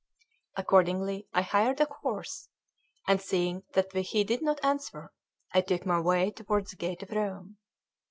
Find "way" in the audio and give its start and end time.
5.99-6.31